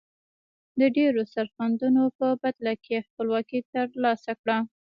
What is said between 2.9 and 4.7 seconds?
خپلواکي تر لاسه کړه.